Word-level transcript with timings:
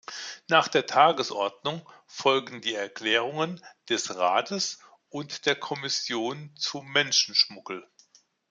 Nach 0.47 0.67
der 0.67 0.87
Tagesordnung 0.87 1.87
folgen 2.07 2.59
die 2.61 2.73
Erklärungen 2.73 3.63
des 3.87 4.15
Rates 4.15 4.79
und 5.09 5.45
der 5.45 5.55
Kommission 5.55 6.55
zum 6.57 6.91
Menschenschmuggel. 6.91 7.87